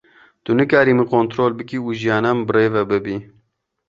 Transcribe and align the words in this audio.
Tu 0.43 0.51
nikarî 0.59 0.93
min 0.97 1.07
kontrol 1.13 1.51
bikî 1.59 1.79
û 1.87 1.89
jiyana 1.99 2.31
min 2.37 2.45
bi 2.47 2.51
rê 2.55 2.65
ve 2.75 2.83
bibî. 2.91 3.17